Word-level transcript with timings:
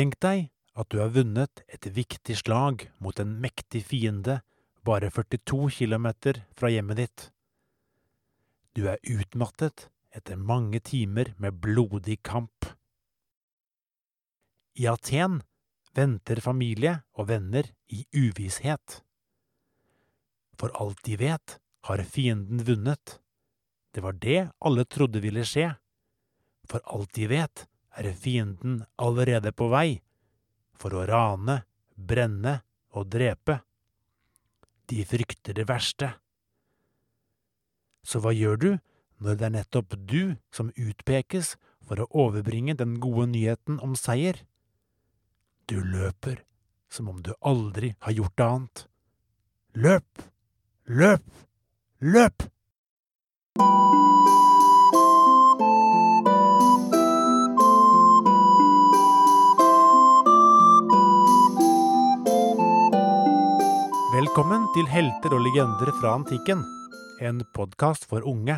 Tenk 0.00 0.14
deg 0.24 0.46
at 0.80 0.88
du 0.88 0.96
har 1.02 1.10
vunnet 1.12 1.60
et 1.68 1.84
viktig 1.92 2.32
slag 2.40 2.86
mot 3.04 3.18
en 3.20 3.34
mektig 3.42 3.82
fiende 3.84 4.38
bare 4.88 5.10
42 5.12 5.66
kilometer 5.76 6.38
fra 6.56 6.70
hjemmet 6.72 6.96
ditt. 7.02 7.24
Du 8.72 8.86
er 8.88 8.96
utmattet 9.04 9.90
etter 10.16 10.40
mange 10.40 10.80
timer 10.80 11.34
med 11.36 11.58
blodig 11.60 12.16
kamp. 12.24 12.70
I 14.80 14.88
Aten 14.88 15.42
venter 15.92 16.40
familie 16.40 17.02
og 17.12 17.28
venner 17.34 17.68
i 17.92 18.06
uvisshet. 18.16 19.02
For 20.56 20.72
alt 20.80 21.04
de 21.04 21.20
vet, 21.20 21.58
har 21.84 22.08
fienden 22.08 22.64
vunnet. 22.64 23.18
Det 23.92 24.00
var 24.00 24.16
det 24.16 24.46
alle 24.64 24.88
trodde 24.88 25.20
ville 25.20 25.44
skje. 25.44 25.74
For 26.64 26.80
alt 26.88 27.12
de 27.20 27.28
vet, 27.28 27.66
er 27.96 28.12
fienden 28.14 28.84
allerede 29.00 29.52
på 29.52 29.68
vei 29.72 30.00
for 30.80 30.94
å 30.96 31.04
rane, 31.08 31.60
brenne 31.94 32.60
og 32.96 33.10
drepe. 33.12 33.60
De 34.90 35.04
frykter 35.06 35.56
det 35.56 35.66
verste. 35.68 36.14
Så 38.02 38.22
hva 38.22 38.32
gjør 38.34 38.60
du 38.60 38.70
når 39.20 39.36
det 39.36 39.46
er 39.46 39.56
nettopp 39.58 39.96
du 40.08 40.36
som 40.54 40.72
utpekes 40.76 41.54
for 41.84 42.00
å 42.00 42.08
overbringe 42.26 42.78
den 42.78 42.96
gode 43.02 43.28
nyheten 43.34 43.80
om 43.84 43.96
seier? 43.98 44.40
Du 45.68 45.78
løper 45.84 46.40
som 46.90 47.10
om 47.12 47.20
du 47.22 47.34
aldri 47.46 47.94
har 48.06 48.16
gjort 48.16 48.46
annet. 48.46 48.86
Løp! 49.78 50.24
Løp! 50.90 51.28
Løp! 52.00 52.48
Velkommen 64.40 64.70
til 64.72 64.86
Helter 64.88 65.34
og 65.36 65.42
legender 65.44 65.90
fra 66.00 66.14
antikken, 66.16 66.62
en 67.20 67.42
podkast 67.52 68.06
for 68.08 68.24
unge. 68.24 68.54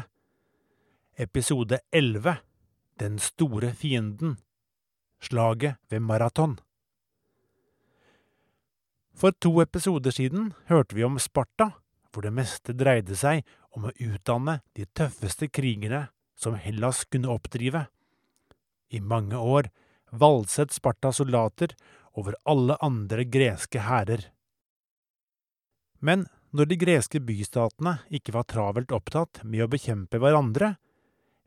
Episode 1.19 1.81
11 1.91 2.37
Den 3.03 3.17
store 3.19 3.73
fienden 3.75 4.37
Slaget 5.19 5.81
ved 5.91 6.05
maraton. 6.07 6.53
For 9.11 9.35
to 9.35 9.51
episoder 9.65 10.15
siden 10.15 10.53
hørte 10.71 10.95
vi 10.95 11.03
om 11.03 11.19
Sparta, 11.19 11.73
hvor 12.13 12.23
det 12.23 12.31
meste 12.37 12.77
dreide 12.79 13.19
seg 13.19 13.43
om 13.75 13.89
å 13.91 13.95
utdanne 14.07 14.61
de 14.79 14.87
tøffeste 14.87 15.49
krigere 15.51 16.05
som 16.39 16.55
Hellas 16.55 17.03
kunne 17.11 17.33
oppdrive. 17.35 17.89
I 18.95 19.01
mange 19.01 19.35
år 19.35 19.73
valset 20.15 20.71
Sparta 20.71 21.11
soldater 21.11 21.75
over 22.15 22.39
alle 22.47 22.79
andre 22.79 23.27
greske 23.27 23.83
hærer. 23.83 24.29
Men 26.03 26.27
når 26.53 26.69
de 26.69 26.79
greske 26.83 27.21
bystatene 27.23 27.97
ikke 28.13 28.35
var 28.35 28.49
travelt 28.51 28.93
opptatt 28.93 29.41
med 29.47 29.65
å 29.65 29.71
bekjempe 29.73 30.19
hverandre, 30.21 30.75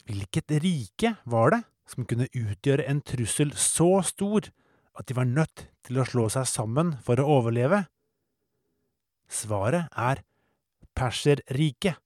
hvilket 0.08 0.56
rike 0.64 1.16
var 1.30 1.52
det 1.54 1.62
som 1.92 2.08
kunne 2.10 2.30
utgjøre 2.32 2.88
en 2.90 3.02
trussel 3.06 3.52
så 3.60 4.00
stor 4.06 4.50
at 4.96 5.10
de 5.10 5.18
var 5.18 5.28
nødt 5.28 5.68
til 5.86 6.00
å 6.00 6.08
slå 6.08 6.30
seg 6.34 6.48
sammen 6.50 6.96
for 7.06 7.20
å 7.22 7.28
overleve? 7.40 7.84
Svaret 9.30 9.92
er 9.92 10.24
Perserriket. 10.96 12.00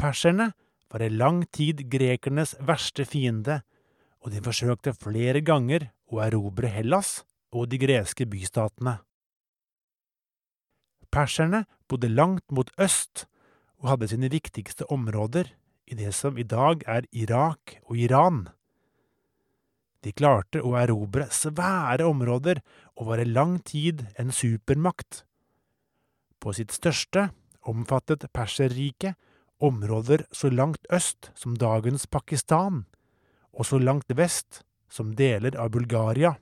Perserne 0.00 0.54
var 0.90 1.04
i 1.04 1.10
lang 1.12 1.42
tid 1.52 1.82
grekernes 1.92 2.54
verste 2.64 3.04
fiende, 3.06 3.60
og 4.24 4.32
de 4.32 4.40
forsøkte 4.40 4.94
flere 4.96 5.42
ganger 5.44 5.90
å 6.08 6.22
erobre 6.24 6.70
Hellas 6.72 7.18
og 7.52 7.68
de 7.68 7.78
greske 7.82 8.24
bystatene. 8.30 8.96
Perserne 11.14 11.62
bodde 11.86 12.10
langt 12.10 12.50
mot 12.50 12.70
øst 12.80 13.28
og 13.78 13.92
hadde 13.92 14.08
sine 14.10 14.30
viktigste 14.32 14.88
områder 14.90 15.52
i 15.86 15.94
det 15.94 16.10
som 16.16 16.38
i 16.38 16.42
dag 16.42 16.82
er 16.90 17.06
Irak 17.12 17.76
og 17.84 17.98
Iran. 18.00 18.48
De 20.04 20.12
klarte 20.12 20.60
å 20.60 20.74
erobre 20.76 21.28
svære 21.30 22.04
områder 22.08 22.60
og 22.98 23.12
var 23.12 23.22
i 23.22 23.28
lang 23.28 23.60
tid 23.64 24.02
en 24.18 24.32
supermakt. 24.34 25.22
På 26.42 26.52
sitt 26.52 26.74
største 26.74 27.28
omfattet 27.62 28.26
Perserriket 28.34 29.14
områder 29.62 30.26
så 30.32 30.50
langt 30.50 30.84
øst 30.92 31.30
som 31.38 31.54
dagens 31.56 32.08
Pakistan, 32.10 32.84
og 33.54 33.64
så 33.70 33.78
langt 33.78 34.10
vest 34.18 34.64
som 34.90 35.14
deler 35.16 35.56
av 35.56 35.70
Bulgaria. 35.70 36.34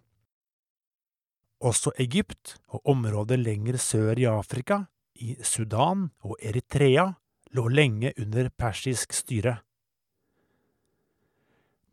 Også 1.63 1.93
Egypt 2.03 2.57
og 2.75 2.83
området 2.91 3.39
lenger 3.39 3.79
sør 3.79 4.19
i 4.19 4.27
Afrika, 4.27 4.83
i 5.15 5.37
Sudan 5.47 6.09
og 6.27 6.37
Eritrea, 6.43 7.13
lå 7.55 7.69
lenge 7.69 8.13
under 8.19 8.49
persisk 8.59 9.13
styre. 9.15 9.61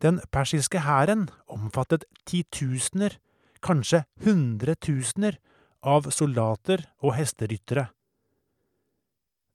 Den 0.02 0.18
persiske 0.32 0.80
hæren 0.80 1.28
omfattet 1.46 2.06
titusener, 2.26 3.18
kanskje 3.62 4.04
hundretusener, 4.24 5.36
av 5.80 6.10
soldater 6.12 6.82
og 7.00 7.14
hesteryttere. 7.16 7.86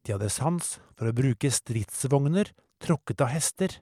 De 0.06 0.14
hadde 0.14 0.30
sans 0.34 0.72
for 0.98 1.10
å 1.10 1.14
bruke 1.18 1.52
stridsvogner 1.54 2.50
tråkket 2.82 3.22
av 3.22 3.30
hester. 3.34 3.76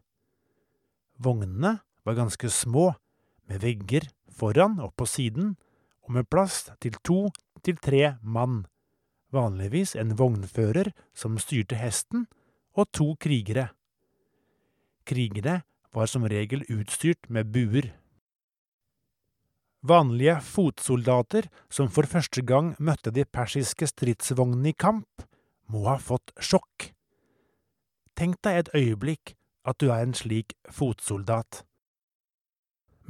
Vognene 1.24 1.78
var 2.04 2.20
ganske 2.20 2.52
små, 2.52 2.92
med 3.48 3.60
vegger 3.64 4.08
foran 4.32 4.78
og 4.80 4.94
på 4.96 5.08
siden, 5.08 5.56
og 6.04 6.18
med 6.18 6.28
plass 6.30 6.70
til 6.84 6.96
to 7.04 7.28
til 7.64 7.80
tre 7.80 8.16
mann, 8.22 8.66
vanligvis 9.34 9.96
en 10.00 10.14
vognfører 10.20 10.92
som 11.16 11.40
styrte 11.42 11.80
hesten, 11.80 12.28
og 12.74 12.90
to 12.92 13.14
krigere. 13.22 13.70
Krigere 15.06 15.62
var 15.94 16.10
som 16.10 16.26
regel 16.26 16.66
utstyrt 16.74 17.30
med 17.30 17.52
buer. 17.54 17.92
Vanlige 19.84 20.40
fotsoldater 20.48 21.50
som 21.70 21.92
for 21.92 22.08
første 22.08 22.42
gang 22.42 22.72
møtte 22.80 23.12
de 23.12 23.26
persiske 23.26 23.88
stridsvognene 23.92 24.72
i 24.72 24.78
kamp, 24.80 25.26
må 25.68 25.86
ha 25.90 25.98
fått 26.00 26.34
sjokk. 26.40 26.90
Tenk 28.18 28.40
deg 28.46 28.60
et 28.62 28.74
øyeblikk 28.78 29.36
at 29.68 29.80
du 29.80 29.90
er 29.92 30.04
en 30.06 30.16
slik 30.18 30.56
fotsoldat 30.72 31.64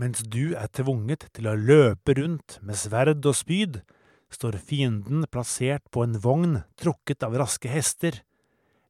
mens 0.03 0.19
du 0.27 0.51
er 0.59 0.67
tvunget 0.75 1.29
til 1.31 1.47
å 1.47 1.55
løpe 1.55 2.17
rundt 2.17 2.57
med 2.65 2.75
sverd 2.75 3.23
og 3.23 3.37
spyd, 3.39 3.79
står 4.33 4.57
fienden 4.59 5.23
plassert 5.31 5.85
på 5.93 6.03
en 6.03 6.17
vogn 6.19 6.57
trukket 6.81 7.23
av 7.23 7.37
raske 7.39 7.69
hester, 7.71 8.17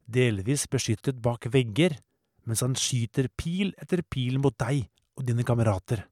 delvis 0.10 0.66
beskyttet 0.72 1.20
bak 1.22 1.46
vegger, 1.54 2.00
mens 2.48 2.64
han 2.66 2.74
skyter 2.80 3.30
pil 3.38 3.76
etter 3.78 4.02
pil 4.02 4.40
mot 4.42 4.56
deg 4.58 4.88
og 5.20 5.28
dine 5.28 5.46
kamerater. 5.46 6.08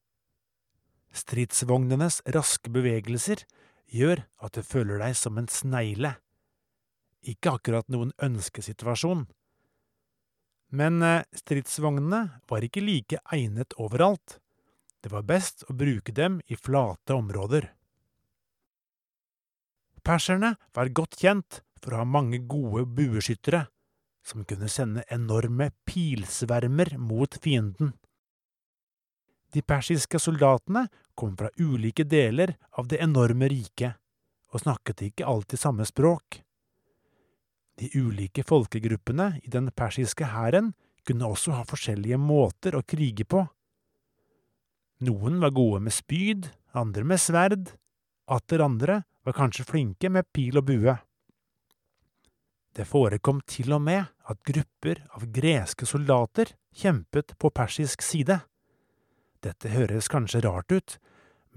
Stridsvognenes 1.12 2.22
raske 2.36 2.72
bevegelser 2.72 3.44
gjør 3.92 4.22
at 4.40 4.56
du 4.56 4.62
føler 4.64 5.02
deg 5.02 5.18
som 5.18 5.40
en 5.42 5.50
snegle. 5.52 6.14
Ikke 7.26 7.58
akkurat 7.58 7.90
noen 7.92 8.14
ønskesituasjon. 8.22 9.26
Men 10.72 11.02
eh, 11.04 11.26
stridsvognene 11.36 12.22
var 12.48 12.64
ikke 12.64 12.84
like 12.86 13.20
egnet 13.36 13.76
overalt. 13.82 14.38
Det 15.02 15.10
var 15.10 15.26
best 15.26 15.66
å 15.70 15.74
bruke 15.74 16.14
dem 16.14 16.40
i 16.46 16.56
flate 16.56 17.16
områder. 17.18 17.72
Perserne 20.06 20.56
var 20.74 20.94
godt 20.98 21.18
kjent 21.22 21.62
for 21.82 21.94
å 21.94 22.02
ha 22.02 22.06
mange 22.06 22.42
gode 22.50 22.86
bueskyttere, 22.90 23.66
som 24.26 24.46
kunne 24.46 24.70
sende 24.70 25.06
enorme 25.10 25.72
pilsvermer 25.86 26.96
mot 27.02 27.38
fienden. 27.42 27.96
De 29.52 29.62
persiske 29.66 30.20
soldatene 30.22 30.86
kom 31.18 31.34
fra 31.38 31.50
ulike 31.58 32.06
deler 32.06 32.54
av 32.78 32.88
det 32.88 33.02
enorme 33.04 33.50
riket, 33.52 33.98
og 34.54 34.64
snakket 34.64 35.02
ikke 35.10 35.28
alltid 35.28 35.60
samme 35.60 35.86
språk. 35.88 36.42
De 37.82 37.90
ulike 37.98 38.46
folkegruppene 38.46 39.40
i 39.42 39.50
den 39.50 39.72
persiske 39.74 40.30
hæren 40.30 40.72
kunne 41.08 41.30
også 41.34 41.56
ha 41.58 41.66
forskjellige 41.66 42.20
måter 42.22 42.78
å 42.78 42.86
krige 42.86 43.26
på. 43.26 43.42
Noen 45.02 45.40
var 45.42 45.54
gode 45.58 45.80
med 45.82 45.94
spyd, 45.96 46.52
andre 46.78 47.04
med 47.04 47.20
sverd, 47.20 47.72
atter 48.30 48.62
andre 48.62 49.02
var 49.26 49.34
kanskje 49.34 49.66
flinke 49.66 50.12
med 50.14 50.28
pil 50.34 50.60
og 50.62 50.68
bue. 50.68 50.94
Det 52.72 52.86
forekom 52.88 53.42
til 53.50 53.74
og 53.76 53.82
med 53.84 54.06
at 54.30 54.44
grupper 54.48 55.02
av 55.18 55.26
greske 55.34 55.88
soldater 55.90 56.54
kjempet 56.78 57.34
på 57.42 57.50
persisk 57.50 58.06
side. 58.06 58.40
Dette 59.42 59.74
høres 59.74 60.08
kanskje 60.12 60.44
rart 60.46 60.72
ut, 60.72 61.00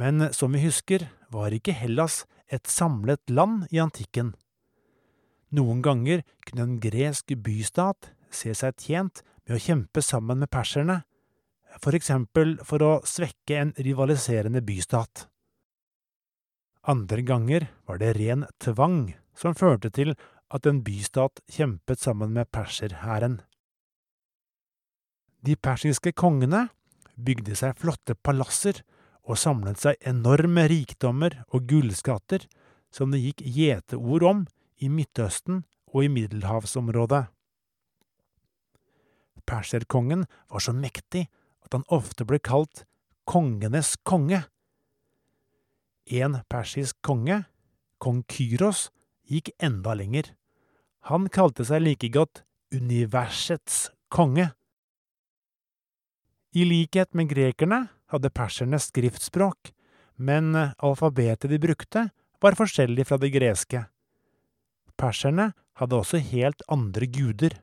men 0.00 0.32
som 0.32 0.56
vi 0.56 0.64
husker, 0.64 1.06
var 1.30 1.52
ikke 1.54 1.76
Hellas 1.76 2.24
et 2.48 2.66
samlet 2.66 3.22
land 3.30 3.68
i 3.70 3.78
antikken. 3.82 4.32
Noen 5.54 5.84
ganger 5.84 6.24
kunne 6.48 6.64
en 6.64 6.78
gresk 6.82 7.36
bystat 7.44 8.10
se 8.34 8.56
seg 8.56 8.80
tjent 8.80 9.22
med 9.44 9.58
å 9.58 9.62
kjempe 9.62 10.02
sammen 10.02 10.40
med 10.40 10.50
perserne, 10.50 11.04
for 11.82 11.96
eksempel 11.96 12.56
for 12.66 12.82
å 12.84 12.92
svekke 13.06 13.58
en 13.60 13.72
rivaliserende 13.78 14.62
bystat. 14.64 15.26
Andre 16.84 17.24
ganger 17.24 17.68
var 17.88 18.00
det 18.02 18.14
ren 18.18 18.44
tvang 18.60 19.14
som 19.34 19.56
førte 19.56 19.90
til 19.90 20.14
at 20.54 20.66
en 20.68 20.82
bystat 20.84 21.40
kjempet 21.50 22.02
sammen 22.02 22.34
med 22.36 22.50
perserhæren. 22.52 23.40
De 25.44 25.56
persiske 25.56 26.12
kongene 26.16 26.68
bygde 27.16 27.56
seg 27.58 27.76
flotte 27.80 28.14
palasser 28.14 28.82
og 29.24 29.40
samlet 29.40 29.80
seg 29.80 30.08
enorme 30.08 30.66
rikdommer 30.70 31.42
og 31.48 31.66
gullskatter 31.70 32.44
som 32.94 33.12
det 33.12 33.22
gikk 33.22 33.44
gjeteord 33.56 34.26
om 34.28 34.42
i 34.84 34.90
Midtøsten 34.92 35.64
og 35.94 36.04
i 36.04 36.10
middelhavsområdet. 36.10 37.24
Perserkongen 39.44 40.24
var 40.50 40.64
så 40.64 40.72
mektig 40.76 41.26
at 41.64 41.76
han 41.76 41.86
ofte 41.92 42.26
ble 42.28 42.38
kalt 42.38 42.84
kongenes 43.28 43.94
konge. 44.04 44.44
En 46.12 46.38
persisk 46.52 46.98
konge, 47.04 47.44
kong 47.98 48.22
Kyros, 48.28 48.90
gikk 49.24 49.50
enda 49.58 49.94
lenger. 49.96 50.34
Han 51.08 51.28
kalte 51.32 51.64
seg 51.64 51.84
like 51.84 52.10
godt 52.12 52.44
universets 52.74 53.88
konge. 54.12 54.50
I 56.54 56.64
likhet 56.68 57.14
med 57.16 57.32
grekerne 57.32 57.80
hadde 58.12 58.30
perserne 58.30 58.78
skriftspråk, 58.78 59.72
men 60.16 60.54
alfabetet 60.54 61.50
de 61.50 61.58
brukte, 61.58 62.08
var 62.40 62.56
forskjellig 62.58 63.06
fra 63.08 63.18
det 63.18 63.32
greske. 63.34 63.86
Perserne 65.00 65.50
hadde 65.80 65.98
også 65.98 66.20
helt 66.22 66.62
andre 66.70 67.08
guder. 67.10 67.56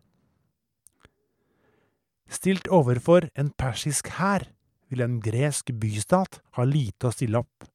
Stilt 2.31 2.69
overfor 2.71 3.27
en 3.35 3.51
persisk 3.59 4.07
hær 4.15 4.47
ville 4.91 5.07
en 5.07 5.19
gresk 5.23 5.73
bystat 5.81 6.39
ha 6.55 6.63
lite 6.67 7.09
å 7.09 7.15
stille 7.15 7.41
opp. 7.43 7.67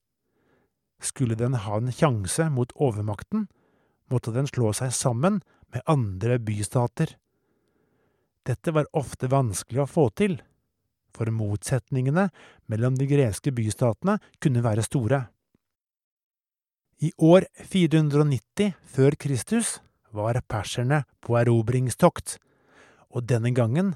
Skulle 1.01 1.37
den 1.37 1.59
ha 1.61 1.77
en 1.77 1.93
sjanse 1.93 2.49
mot 2.53 2.73
overmakten, 2.81 3.47
måtte 4.09 4.33
den 4.33 4.49
slå 4.49 4.73
seg 4.77 4.95
sammen 4.97 5.43
med 5.75 5.85
andre 5.85 6.39
bystater. 6.41 7.17
Dette 8.47 8.73
var 8.73 8.89
ofte 8.97 9.29
vanskelig 9.29 9.83
å 9.85 9.91
få 9.91 10.09
til, 10.17 10.39
for 11.13 11.29
motsetningene 11.33 12.29
mellom 12.71 12.97
de 12.97 13.09
greske 13.11 13.53
bystatene 13.53 14.19
kunne 14.41 14.65
være 14.65 14.85
store. 14.87 15.27
I 17.05 17.11
år 17.21 17.45
490 17.61 18.73
før 18.89 19.17
Kristus 19.21 19.77
var 20.17 20.39
perserne 20.49 21.03
på 21.21 21.37
erobringstokt, 21.41 22.39
og 23.13 23.27
denne 23.29 23.53
gangen 23.57 23.95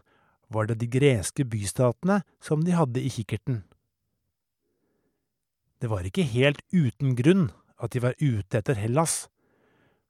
var 0.51 0.67
det 0.67 0.81
de 0.81 0.89
greske 0.91 1.47
bystatene 1.47 2.21
som 2.43 2.65
de 2.67 2.75
hadde 2.75 3.03
i 3.03 3.11
kikkerten. 3.13 3.63
Det 5.81 5.89
var 5.89 6.05
ikke 6.05 6.27
helt 6.29 6.61
uten 6.75 7.15
grunn 7.17 7.49
at 7.81 7.95
de 7.95 8.03
var 8.05 8.19
ute 8.21 8.59
etter 8.59 8.77
Hellas, 8.77 9.31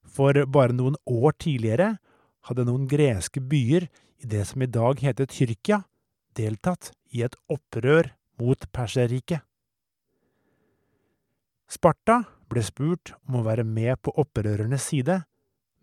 for 0.02 0.34
bare 0.50 0.74
noen 0.74 0.96
år 1.06 1.36
tidligere 1.38 1.92
hadde 2.48 2.66
noen 2.66 2.88
greske 2.90 3.42
byer 3.44 3.86
i 4.20 4.30
det 4.32 4.42
som 4.48 4.64
i 4.64 4.70
dag 4.70 4.98
heter 4.98 5.28
Tyrkia, 5.30 5.84
deltatt 6.34 6.90
i 7.14 7.22
et 7.22 7.36
opprør 7.52 8.10
mot 8.40 8.66
Perserriket. 8.74 9.44
Sparta 11.70 12.24
ble 12.50 12.62
spurt 12.66 13.12
om 13.28 13.38
å 13.38 13.46
være 13.46 13.62
med 13.62 14.00
på 14.02 14.14
opprørernes 14.18 14.88
side, 14.90 15.20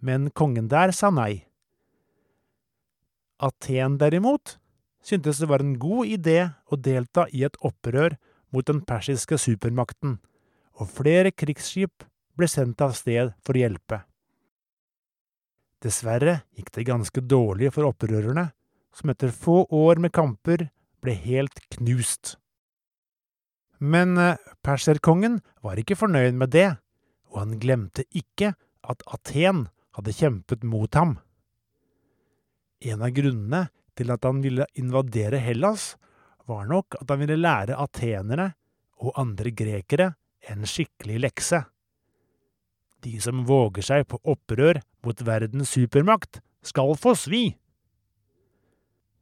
men 0.04 0.28
kongen 0.36 0.68
der 0.68 0.92
sa 0.92 1.14
nei. 1.14 1.47
Aten 3.38 4.00
derimot 4.02 4.58
syntes 5.06 5.40
det 5.40 5.50
var 5.50 5.64
en 5.64 5.78
god 5.80 6.10
idé 6.10 6.40
å 6.68 6.80
delta 6.80 7.28
i 7.32 7.44
et 7.48 7.58
opprør 7.66 8.18
mot 8.54 8.66
den 8.66 8.82
persiske 8.88 9.38
supermakten, 9.40 10.18
og 10.78 10.92
flere 10.92 11.32
krigsskip 11.32 12.06
ble 12.38 12.50
sendt 12.50 12.82
av 12.82 12.96
sted 12.98 13.34
for 13.46 13.58
å 13.58 13.64
hjelpe. 13.64 14.02
Dessverre 15.84 16.42
gikk 16.58 16.72
det 16.74 16.88
ganske 16.90 17.22
dårlig 17.22 17.70
for 17.76 17.90
opprørerne, 17.90 18.50
som 18.94 19.14
etter 19.14 19.30
få 19.30 19.68
år 19.70 20.02
med 20.02 20.16
kamper 20.16 20.70
ble 21.06 21.14
helt 21.14 21.62
knust. 21.78 22.36
Men 23.78 24.18
eh, 24.18 24.40
perserkongen 24.66 25.40
var 25.62 25.78
ikke 25.78 26.00
fornøyd 26.00 26.34
med 26.40 26.56
det, 26.56 26.72
og 27.30 27.44
han 27.44 27.60
glemte 27.62 28.08
ikke 28.10 28.56
at 28.88 29.04
Aten 29.06 29.68
hadde 29.98 30.16
kjempet 30.18 30.66
mot 30.66 30.90
ham. 30.98 31.20
En 32.86 33.02
av 33.02 33.14
grunnene 33.16 33.68
til 33.98 34.12
at 34.14 34.26
han 34.28 34.44
ville 34.44 34.68
invadere 34.78 35.40
Hellas, 35.42 35.96
var 36.48 36.68
nok 36.70 37.00
at 37.02 37.10
han 37.12 37.24
ville 37.24 37.40
lære 37.40 37.76
atenerne 37.76 38.52
og 39.04 39.18
andre 39.20 39.52
grekere 39.52 40.12
en 40.48 40.64
skikkelig 40.70 41.20
lekse. 41.26 41.64
De 43.04 43.18
som 43.22 43.44
våger 43.46 43.86
seg 43.86 44.06
på 44.10 44.20
opprør 44.24 44.80
mot 45.06 45.26
verdens 45.26 45.74
supermakt, 45.76 46.40
skal 46.66 46.96
få 47.00 47.14
svi! 47.18 47.44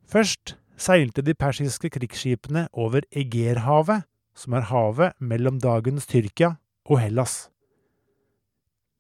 Først 0.06 0.56
seilte 0.78 1.24
de 1.26 1.34
persiske 1.34 1.90
krigsskipene 1.94 2.68
over 2.74 3.06
Egerhavet, 3.12 4.06
som 4.36 4.56
er 4.58 4.68
havet 4.70 5.16
mellom 5.20 5.60
dagens 5.64 6.08
Tyrkia 6.12 6.56
og 6.86 7.00
Hellas. 7.02 7.48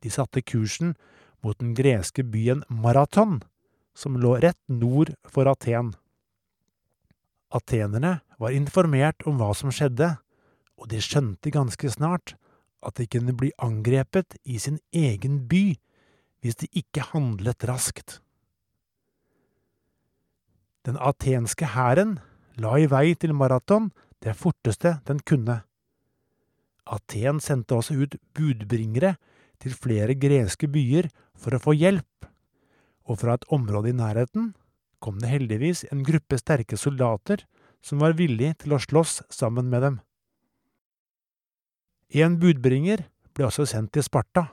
De 0.01 0.12
satte 0.12 0.42
kursen 0.42 0.96
mot 1.44 1.58
den 1.60 1.75
greske 1.78 2.24
byen 2.24 2.63
Maraton, 2.69 3.42
som 3.95 4.18
lå 4.19 4.36
rett 4.44 4.59
nord 4.68 5.13
for 5.31 5.47
Aten. 5.50 5.94
Atenerne 7.56 8.19
var 8.42 8.56
informert 8.56 9.24
om 9.25 9.39
hva 9.39 9.53
som 9.56 9.71
skjedde, 9.71 10.18
og 10.75 10.89
de 10.92 11.00
skjønte 11.00 11.53
ganske 11.56 11.89
snart 11.94 12.36
at 12.86 13.00
de 13.00 13.07
kunne 13.09 13.33
bli 13.38 13.53
angrepet 13.63 14.36
i 14.44 14.59
sin 14.62 14.77
egen 14.94 15.45
by 15.50 15.77
hvis 16.44 16.59
de 16.62 16.69
ikke 16.77 17.07
handlet 17.13 17.63
raskt. 17.65 18.19
Den 20.86 21.00
atenske 21.01 21.71
hæren 21.74 22.19
la 22.62 22.75
i 22.77 22.89
vei 22.91 23.15
til 23.18 23.33
Maraton 23.33 23.89
det 24.21 24.36
forteste 24.38 25.00
den 25.07 25.24
kunne. 25.25 25.63
Aten 26.86 27.39
sendte 27.41 27.80
også 27.80 27.95
ut 27.98 28.19
budbringere 28.38 29.15
til 29.63 29.74
flere 29.74 30.13
greske 30.19 30.69
byer 30.69 31.09
for 31.33 31.56
å 31.56 31.62
få 31.63 31.74
hjelp, 31.74 32.27
og 33.05 33.21
fra 33.21 33.35
et 33.38 33.45
område 33.53 33.91
i 33.91 33.97
nærheten 33.97 34.53
kom 35.03 35.19
det 35.21 35.29
heldigvis 35.29 35.85
en 35.91 36.03
gruppe 36.05 36.39
sterke 36.41 36.77
soldater 36.79 37.43
som 37.85 38.01
var 38.01 38.17
villig 38.17 38.55
til 38.63 38.74
å 38.74 38.81
slåss 38.81 39.19
sammen 39.33 39.69
med 39.69 39.85
dem. 39.85 39.97
En 42.15 42.39
budbringer 42.41 43.05
ble 43.35 43.47
også 43.47 43.67
sendt 43.69 43.93
til 43.93 44.05
Sparta, 44.05 44.47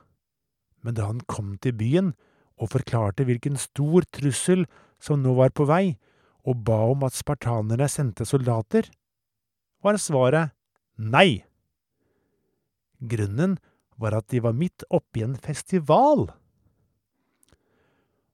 men 0.82 0.96
da 0.98 1.06
han 1.08 1.22
kom 1.30 1.54
til 1.62 1.76
byen 1.78 2.12
og 2.60 2.72
forklarte 2.74 3.24
hvilken 3.26 3.56
stor 3.60 4.04
trussel 4.12 4.66
som 5.02 5.22
nå 5.22 5.34
var 5.38 5.54
på 5.54 5.66
vei, 5.68 5.96
og 6.42 6.64
ba 6.66 6.80
om 6.90 7.04
at 7.06 7.14
spartanerne 7.14 7.86
sendte 7.90 8.26
soldater, 8.26 8.88
var 9.82 9.98
svaret 9.98 10.52
nei. 10.98 11.42
Grunnen 12.98 13.56
var 13.98 14.18
at 14.18 14.28
de 14.30 14.42
var 14.42 14.54
midt 14.58 14.84
oppi 14.90 15.22
en 15.24 15.36
festival. 15.38 16.28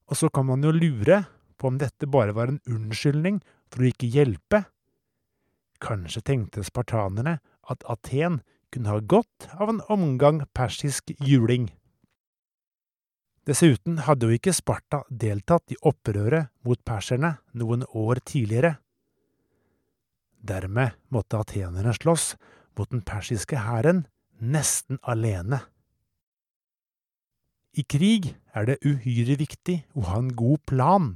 Og 0.08 0.16
så 0.16 0.30
kan 0.32 0.46
man 0.48 0.64
jo 0.64 0.72
lure 0.72 1.22
på 1.58 1.68
om 1.68 1.78
dette 1.80 2.08
bare 2.08 2.34
var 2.36 2.52
en 2.52 2.62
unnskyldning 2.68 3.40
for 3.68 3.84
å 3.84 3.90
ikke 3.90 4.10
hjelpe. 4.10 4.64
Kanskje 5.84 6.24
tenkte 6.24 6.64
spartanerne 6.66 7.38
at 7.68 7.84
Aten 7.90 8.40
kunne 8.72 8.92
ha 8.92 9.00
godt 9.00 9.48
av 9.56 9.72
en 9.72 9.82
omgang 9.92 10.42
persisk 10.56 11.12
juling. 11.20 11.68
Dessuten 13.48 14.02
hadde 14.04 14.28
jo 14.28 14.36
ikke 14.36 14.52
Sparta 14.52 15.02
deltatt 15.08 15.72
i 15.72 15.78
opprøret 15.88 16.50
mot 16.68 16.80
perserne 16.84 17.38
noen 17.56 17.86
år 17.96 18.20
tidligere. 18.28 18.74
Dermed 20.44 20.98
måtte 21.08 21.40
atenerne 21.40 21.94
slåss 21.96 22.34
mot 22.76 22.90
den 22.92 23.00
persiske 23.02 23.64
hæren 23.64 24.04
nesten 24.38 25.00
alene. 25.02 25.62
I 27.78 27.84
krig 27.86 28.32
er 28.58 28.66
det 28.66 28.80
uhyre 28.82 29.36
viktig 29.38 29.76
å 29.94 30.08
ha 30.08 30.18
en 30.18 30.32
god 30.34 30.64
plan, 30.66 31.12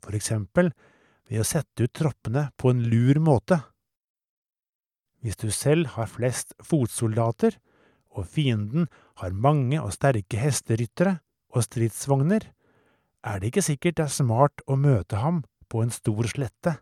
for 0.00 0.16
eksempel 0.16 0.70
ved 1.28 1.42
å 1.42 1.46
sette 1.46 1.84
ut 1.84 1.92
troppene 1.92 2.46
på 2.56 2.72
en 2.72 2.86
lur 2.88 3.20
måte. 3.20 3.60
Hvis 5.20 5.36
du 5.36 5.50
selv 5.52 5.92
har 5.98 6.08
flest 6.08 6.54
fotsoldater, 6.64 7.58
og 8.16 8.24
fienden 8.32 8.88
har 9.20 9.36
mange 9.36 9.76
og 9.82 9.92
sterke 9.92 10.40
hesteryttere, 10.40 11.18
og 11.52 11.64
stridsvogner, 11.64 12.48
er 13.24 13.40
det 13.40 13.50
ikke 13.50 13.64
sikkert 13.64 13.98
det 13.98 14.06
er 14.06 14.14
smart 14.14 14.64
å 14.68 14.76
møte 14.80 15.20
ham 15.20 15.42
på 15.68 15.82
en 15.84 15.92
stor 15.92 16.28
slette. 16.30 16.78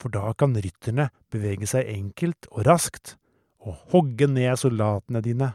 For 0.00 0.12
da 0.12 0.32
kan 0.36 0.56
rytterne 0.56 1.08
bevege 1.32 1.68
seg 1.70 1.88
enkelt 1.92 2.48
og 2.50 2.66
raskt 2.68 3.16
og 3.62 3.78
hogge 3.92 4.28
ned 4.28 4.58
soldatene 4.58 5.22
dine. 5.24 5.52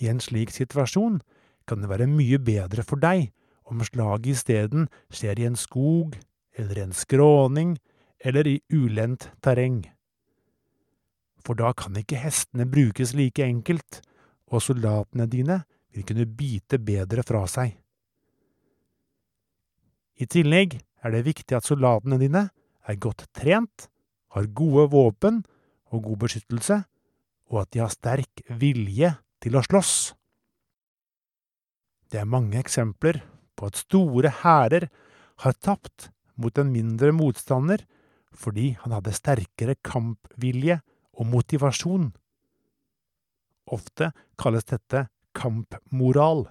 I 0.00 0.10
en 0.10 0.20
slik 0.20 0.52
situasjon 0.54 1.20
kan 1.68 1.82
det 1.82 1.90
være 1.90 2.10
mye 2.10 2.38
bedre 2.42 2.84
for 2.86 3.00
deg 3.00 3.30
om 3.70 3.80
slaget 3.84 4.34
isteden 4.34 4.88
skjer 5.12 5.40
i 5.40 5.48
en 5.48 5.58
skog 5.58 6.16
eller 6.58 6.82
en 6.82 6.94
skråning 6.96 7.76
eller 8.24 8.48
i 8.48 8.58
ulendt 8.72 9.28
terreng. 9.44 9.82
For 11.44 11.56
da 11.58 11.74
kan 11.76 11.96
ikke 12.00 12.20
hestene 12.20 12.66
brukes 12.68 13.12
like 13.16 13.44
enkelt, 13.44 14.00
og 14.48 14.62
soldatene 14.64 15.26
dine 15.28 15.60
vil 15.92 16.06
kunne 16.08 16.26
bite 16.28 16.78
bedre 16.80 17.24
fra 17.26 17.44
seg. 17.50 17.74
I 20.14 20.28
tillegg 20.30 20.78
er 21.04 21.12
det 21.12 21.24
viktig 21.26 21.56
at 21.56 21.66
soldatene 21.66 22.20
dine 22.20 22.46
er 22.84 23.00
godt 23.00 23.26
trent, 23.36 23.88
har 24.34 24.50
gode 24.56 24.88
våpen 24.92 25.42
og 25.92 26.06
god 26.06 26.24
beskyttelse, 26.24 26.80
og 27.52 27.60
at 27.60 27.70
de 27.74 27.82
har 27.82 27.92
sterk 27.92 28.44
vilje 28.60 29.12
til 29.44 29.58
å 29.58 29.64
slåss. 29.64 30.14
Det 32.08 32.22
er 32.22 32.30
mange 32.30 32.56
eksempler 32.60 33.20
på 33.54 33.68
at 33.68 33.80
store 33.84 34.32
hærer 34.40 34.88
har 35.44 35.56
tapt 35.60 36.08
mot 36.40 36.56
en 36.58 36.72
mindre 36.72 37.12
motstander 37.14 37.84
fordi 38.34 38.72
han 38.80 38.94
hadde 38.96 39.14
sterkere 39.14 39.76
kampvilje 39.86 40.80
og 41.14 41.28
motivasjon. 41.30 42.08
Ofte 43.70 44.10
kalles 44.40 44.66
dette 44.66 45.06
kampmoral. 45.36 46.48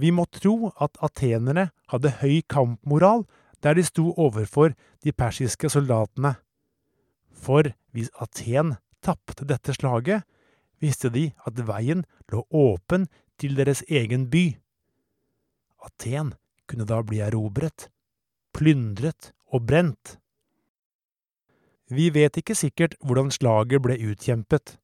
Vi 0.00 0.12
må 0.14 0.24
tro 0.32 0.70
at 0.80 0.96
atenerne 1.04 1.68
hadde 1.92 2.16
høy 2.22 2.40
kampmoral 2.48 3.26
der 3.60 3.76
de 3.76 3.84
sto 3.84 4.06
overfor 4.16 4.72
de 5.04 5.12
persiske 5.12 5.68
soldatene. 5.72 6.38
For 7.36 7.68
hvis 7.92 8.08
Aten 8.20 8.78
tapte 9.04 9.44
dette 9.48 9.74
slaget, 9.76 10.24
visste 10.80 11.10
de 11.12 11.30
at 11.46 11.60
veien 11.68 12.04
lå 12.32 12.44
åpen 12.50 13.06
til 13.40 13.56
deres 13.58 13.82
egen 13.88 14.28
by. 14.32 14.44
Aten 15.84 16.34
kunne 16.68 16.86
da 16.88 17.00
bli 17.04 17.20
erobret, 17.24 17.88
plyndret 18.56 19.32
og 19.50 19.66
brent. 19.68 20.16
Vi 21.90 22.10
vet 22.14 22.36
ikke 22.38 22.54
sikkert 22.54 22.94
hvordan 23.02 23.32
slaget 23.34 23.82
ble 23.82 23.96
utkjempet. 24.12 24.76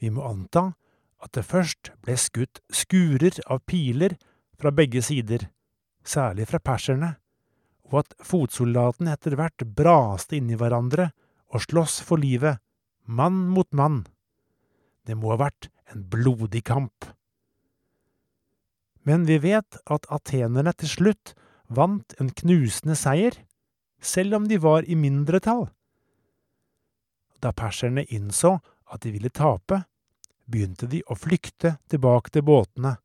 Vi 0.00 0.10
må 0.10 0.24
anta 0.26 0.72
at 1.20 1.34
det 1.36 1.46
først 1.46 1.92
ble 2.02 2.16
skutt 2.18 2.62
skurer 2.72 3.36
av 3.46 3.60
piler 3.68 4.16
fra 4.60 4.72
begge 4.74 5.02
sider, 5.04 5.46
særlig 6.02 6.48
fra 6.50 6.60
perserne, 6.64 7.14
og 7.90 8.02
at 8.02 8.16
fotsoldatene 8.24 9.12
etter 9.14 9.36
hvert 9.38 9.64
braste 9.76 10.38
inn 10.38 10.50
i 10.50 10.58
hverandre 10.58 11.10
og 11.50 11.64
sloss 11.66 12.00
for 12.06 12.20
livet, 12.22 12.58
mann 13.04 13.46
mot 13.52 13.68
mann. 13.76 14.04
Det 15.06 15.16
må 15.16 15.32
ha 15.32 15.40
vært 15.46 15.70
en 15.92 16.04
blodig 16.10 16.62
kamp. 16.68 17.10
Men 19.08 19.24
vi 19.26 19.38
vet 19.42 19.78
at 19.90 20.08
atenerne 20.12 20.74
til 20.76 20.92
slutt 20.94 21.34
vant 21.72 22.14
en 22.20 22.32
knusende 22.42 22.96
seier, 22.98 23.36
selv 24.00 24.36
om 24.38 24.48
de 24.48 24.58
var 24.60 24.84
i 24.88 24.96
mindretall. 24.96 25.68
Da 27.40 27.52
perserne 27.56 28.04
innså 28.12 28.58
at 28.90 29.04
de 29.04 29.14
ville 29.14 29.32
tape, 29.32 29.82
begynte 30.50 30.88
de 30.90 31.00
å 31.06 31.16
flykte 31.16 31.76
tilbake 31.88 32.32
til 32.34 32.44
båtene, 32.44 32.96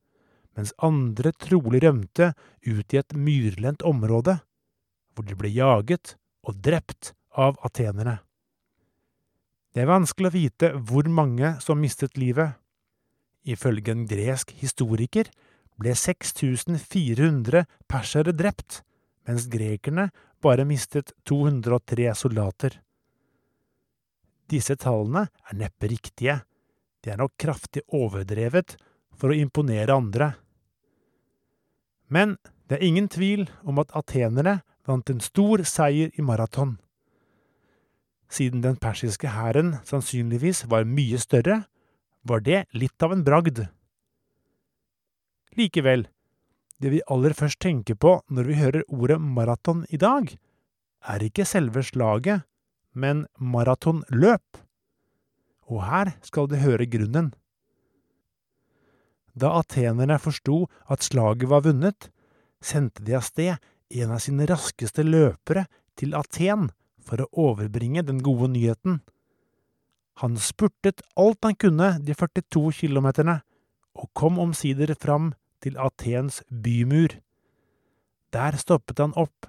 mens 0.56 0.74
andre 0.84 1.32
trolig 1.36 1.84
rømte 1.84 2.32
ut 2.66 2.94
i 2.96 3.00
et 3.00 3.16
myrlendt 3.16 3.86
område, 3.86 4.40
hvor 5.14 5.28
de 5.28 5.38
ble 5.38 5.52
jaget 5.54 6.16
og 6.48 6.60
drept 6.64 7.14
av 7.32 7.60
atenerne. 7.68 8.20
Det 9.75 9.84
er 9.84 9.89
vanskelig 9.91 10.29
å 10.29 10.32
vite 10.32 10.67
hvor 10.88 11.03
mange 11.12 11.50
som 11.60 11.82
mistet 11.84 12.15
livet. 12.15 12.53
Ifølge 13.44 13.91
en 13.91 14.05
gresk 14.08 14.53
historiker 14.55 15.27
ble 15.75 15.91
6400 16.00 17.65
persere 17.91 18.32
drept, 18.32 18.86
mens 19.27 19.50
grekerne 19.51 20.05
bare 20.39 20.63
mistet 20.63 21.12
203 21.27 22.13
soldater. 22.15 22.77
Disse 24.48 24.77
tallene 24.79 25.25
er 25.44 25.60
neppe 25.60 25.91
riktige, 25.91 26.38
de 27.03 27.12
er 27.12 27.20
nok 27.20 27.36
kraftig 27.36 27.84
overdrevet 27.91 28.77
for 29.12 29.34
å 29.34 29.36
imponere 29.36 29.91
andre. 29.91 30.32
Men 32.08 32.38
det 32.72 32.79
er 32.79 32.88
ingen 32.88 33.12
tvil 33.12 33.50
om 33.67 33.84
at 33.84 33.91
atenere 33.91 34.62
vant 34.88 35.12
en 35.12 35.20
stor 35.20 35.67
seier 35.67 36.15
i 36.15 36.24
maraton. 36.24 36.77
Siden 38.32 38.63
den 38.63 38.77
persiske 38.82 39.29
hæren 39.32 39.75
sannsynligvis 39.86 40.65
var 40.72 40.88
mye 40.89 41.20
større, 41.22 41.63
var 42.25 42.41
det 42.41 42.65
litt 42.74 43.03
av 43.05 43.13
en 43.13 43.24
bragd. 43.25 43.67
Likevel, 45.55 46.08
det 46.82 46.91
vi 46.91 47.05
aller 47.12 47.36
først 47.38 47.62
tenker 47.63 47.96
på 47.96 48.17
når 48.27 48.50
vi 48.50 48.60
hører 48.60 48.88
ordet 48.89 49.22
maraton 49.22 49.86
i 49.94 50.01
dag, 50.01 50.34
er 51.05 51.24
ikke 51.24 51.46
selve 51.46 51.86
slaget, 51.86 52.44
men 52.96 53.27
maratonløp 53.38 54.65
og 55.72 55.82
her 55.86 56.13
skal 56.25 56.50
du 56.50 56.58
høre 56.62 56.88
grunnen. 56.89 57.32
Da 59.36 59.51
atenerne 59.60 60.17
forsto 60.22 60.65
at 60.91 61.03
slaget 61.03 61.50
var 61.51 61.65
vunnet, 61.65 62.10
sendte 62.63 63.03
de 63.05 63.17
av 63.17 63.25
sted 63.25 63.58
en 64.01 64.13
av 64.15 64.22
sine 64.24 64.48
raskeste 64.50 65.03
løpere 65.05 65.65
til 66.00 66.15
Aten 66.17 66.70
for 67.06 67.22
å 67.22 67.30
overbringe 67.50 68.04
den 68.06 68.22
gode 68.26 68.50
nyheten. 68.54 69.00
Han 70.22 70.38
spurtet 70.40 71.04
alt 71.20 71.44
han 71.44 71.58
kunne 71.60 71.96
de 72.04 72.16
42 72.16 72.72
kilometerne, 72.80 73.42
og 73.96 74.12
kom 74.18 74.40
omsider 74.42 74.92
fram 75.00 75.34
til 75.64 75.78
Atens 75.80 76.42
bymur. 76.50 77.18
Der 78.36 78.58
stoppet 78.60 79.00
han 79.00 79.16
opp, 79.16 79.48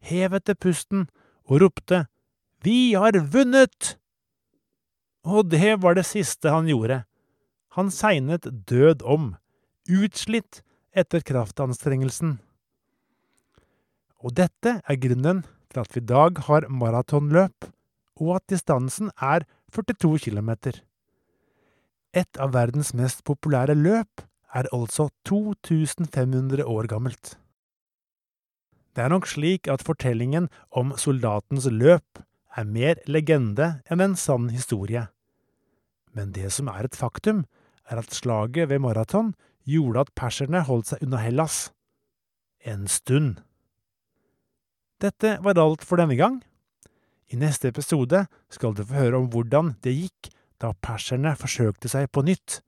hev 0.00 0.36
etter 0.36 0.56
pusten 0.56 1.06
og 1.48 1.62
ropte 1.64 2.06
Vi 2.64 2.94
har 2.94 3.18
vunnet! 3.32 3.96
Og 5.22 5.50
det 5.50 5.76
var 5.82 5.94
det 5.94 6.06
siste 6.06 6.50
han 6.50 6.68
gjorde. 6.70 7.02
Han 7.78 7.90
segnet 7.94 8.46
død 8.68 9.04
om, 9.06 9.34
utslitt 9.88 10.62
etter 10.92 11.22
kraftanstrengelsen. 11.24 12.36
Og 14.22 14.34
dette 14.38 14.78
er 14.82 15.00
grunnen 15.02 15.42
til 15.72 15.82
at 15.82 15.94
vi 15.96 16.02
i 16.02 16.08
dag 16.08 16.38
har 16.46 16.68
maratonløp, 16.68 17.68
og 18.20 18.36
at 18.36 18.48
distansen 18.52 19.10
er 19.16 19.46
42 19.72 20.18
kilometer. 20.28 20.82
Et 22.12 22.38
av 22.38 22.52
verdens 22.52 22.92
mest 22.94 23.24
populære 23.24 23.74
løp 23.74 24.24
er 24.52 24.68
altså 24.72 25.08
2500 25.24 26.64
år 26.68 26.88
gammelt. 26.92 27.38
Det 28.92 29.04
er 29.04 29.08
nok 29.08 29.26
slik 29.26 29.68
at 29.72 29.84
fortellingen 29.84 30.50
om 30.70 30.92
soldatens 31.00 31.64
løp 31.72 32.20
er 32.56 32.68
mer 32.68 33.00
legende 33.08 33.78
enn 33.88 34.04
en 34.04 34.16
sann 34.20 34.50
historie. 34.52 35.06
Men 36.12 36.34
det 36.36 36.52
som 36.52 36.68
er 36.68 36.84
et 36.84 36.98
faktum, 36.98 37.46
er 37.88 38.02
at 38.02 38.12
slaget 38.12 38.68
ved 38.68 38.82
maraton 38.84 39.32
gjorde 39.64 40.04
at 40.04 40.12
perserne 40.16 40.60
holdt 40.68 40.92
seg 40.92 41.06
unna 41.06 41.22
Hellas. 41.22 41.70
En 42.60 42.84
stund. 42.86 43.40
Dette 45.02 45.38
var 45.42 45.58
alt 45.58 45.82
for 45.82 45.98
denne 45.98 46.14
gang. 46.14 46.36
I 47.32 47.38
neste 47.40 47.72
episode 47.72 48.26
skal 48.52 48.74
du 48.76 48.84
få 48.86 49.00
høre 49.00 49.18
om 49.18 49.26
hvordan 49.32 49.72
det 49.82 49.96
gikk 49.96 50.30
da 50.62 50.70
perserne 50.78 51.32
forsøkte 51.34 51.90
seg 51.90 52.06
på 52.14 52.22
nytt, 52.22 52.60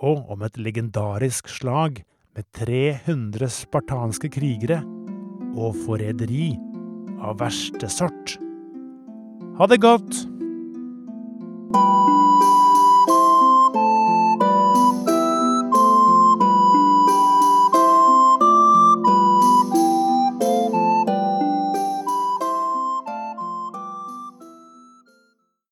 og 0.00 0.30
om 0.32 0.44
et 0.46 0.56
legendarisk 0.56 1.50
slag 1.52 2.00
med 2.32 2.48
300 2.56 3.50
spartanske 3.52 4.32
krigere 4.32 4.80
og 5.52 5.76
forræderi 5.84 6.54
av 7.20 7.42
verste 7.42 7.92
sort. 7.92 8.38
Ha 9.60 9.68
det 9.68 9.82
godt! 9.84 10.22